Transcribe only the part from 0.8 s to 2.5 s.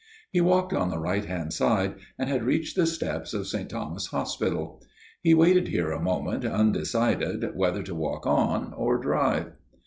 the right hand side, and had